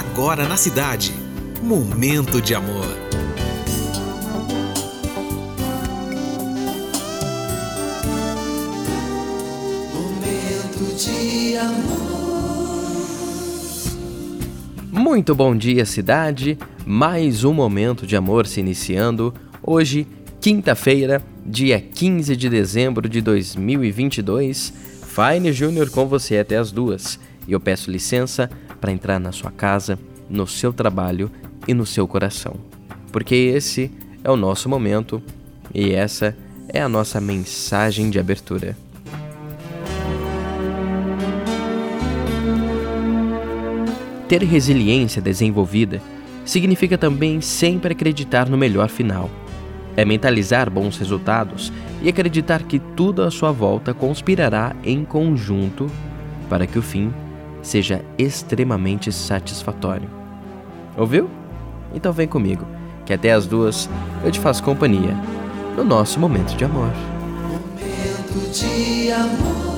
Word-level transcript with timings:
agora 0.00 0.48
na 0.48 0.56
cidade. 0.56 1.12
Momento 1.62 2.40
de 2.40 2.54
amor. 2.54 2.86
Momento 9.92 10.96
de 10.96 11.58
amor. 11.58 11.90
Muito 14.90 15.34
bom 15.34 15.54
dia, 15.54 15.84
cidade. 15.84 16.58
Mais 16.86 17.44
um 17.44 17.52
momento 17.52 18.06
de 18.06 18.16
amor 18.16 18.46
se 18.46 18.60
iniciando. 18.60 19.34
Hoje, 19.62 20.06
quinta-feira, 20.40 21.22
dia 21.44 21.78
15 21.78 22.34
de 22.34 22.48
dezembro 22.48 23.06
de 23.06 23.20
2022. 23.20 24.72
Fine 25.02 25.52
Júnior 25.52 25.90
com 25.90 26.06
você 26.06 26.38
até 26.38 26.56
as 26.56 26.72
duas. 26.72 27.18
E 27.46 27.52
eu 27.52 27.60
peço 27.60 27.90
licença 27.90 28.50
para 28.80 28.92
entrar 28.92 29.18
na 29.18 29.32
sua 29.32 29.50
casa, 29.50 29.98
no 30.28 30.46
seu 30.46 30.72
trabalho 30.72 31.30
e 31.66 31.74
no 31.74 31.84
seu 31.84 32.06
coração. 32.06 32.54
Porque 33.12 33.34
esse 33.34 33.90
é 34.22 34.30
o 34.30 34.36
nosso 34.36 34.68
momento 34.68 35.22
e 35.74 35.92
essa 35.92 36.36
é 36.68 36.80
a 36.80 36.88
nossa 36.88 37.20
mensagem 37.20 38.10
de 38.10 38.18
abertura. 38.18 38.76
Ter 44.28 44.42
resiliência 44.44 45.20
desenvolvida 45.20 46.00
significa 46.44 46.96
também 46.96 47.40
sempre 47.40 47.92
acreditar 47.92 48.48
no 48.48 48.56
melhor 48.56 48.88
final. 48.88 49.28
É 49.96 50.04
mentalizar 50.04 50.70
bons 50.70 50.96
resultados 50.96 51.72
e 52.00 52.08
acreditar 52.08 52.62
que 52.62 52.78
tudo 52.78 53.22
à 53.22 53.30
sua 53.30 53.50
volta 53.50 53.92
conspirará 53.92 54.74
em 54.84 55.04
conjunto 55.04 55.90
para 56.48 56.66
que 56.66 56.78
o 56.78 56.82
fim 56.82 57.12
seja 57.62 58.04
extremamente 58.18 59.12
satisfatório. 59.12 60.08
Ouviu? 60.96 61.28
Então 61.94 62.12
vem 62.12 62.28
comigo, 62.28 62.66
que 63.04 63.12
até 63.12 63.32
as 63.32 63.46
duas 63.46 63.88
eu 64.24 64.30
te 64.30 64.40
faço 64.40 64.62
companhia 64.62 65.16
no 65.76 65.84
nosso 65.84 66.18
momento 66.18 66.56
de 66.56 66.64
amor. 66.64 66.92
Momento 67.48 68.50
de 68.52 69.10
amor. 69.12 69.69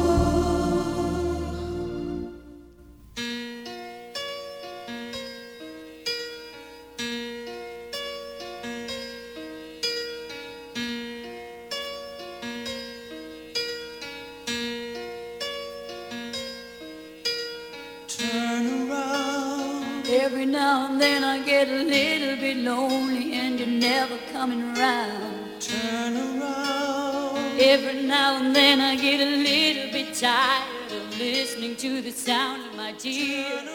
Every 20.24 20.46
now 20.46 20.86
and 20.86 21.00
then 21.00 21.24
I 21.24 21.42
get 21.42 21.66
a 21.66 21.82
little 21.82 22.36
bit 22.36 22.56
lonely 22.58 23.32
and 23.32 23.58
you're 23.58 23.66
never 23.66 24.16
coming 24.32 24.62
around. 24.62 25.60
Turn 25.60 26.16
around. 26.16 27.58
Every 27.58 28.04
now 28.04 28.36
and 28.36 28.54
then 28.54 28.80
I 28.80 28.94
get 28.94 29.18
a 29.18 29.30
little 29.50 29.90
bit 29.90 30.14
tired 30.14 30.92
of 30.92 31.18
listening 31.18 31.74
to 31.74 32.00
the 32.02 32.12
sound 32.12 32.62
of 32.68 32.76
my 32.76 32.92
tears. 32.92 33.68